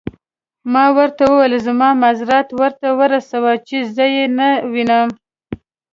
ما 0.73 0.85
ورته 0.97 1.23
وویل: 1.27 1.53
زما 1.67 1.89
معذرت 2.01 2.47
ورته 2.59 2.87
ورسوئ، 2.99 3.55
چې 3.67 3.77
زه 3.95 4.05
يې 4.15 4.25
نه 4.37 4.49
وینم. 4.71 5.09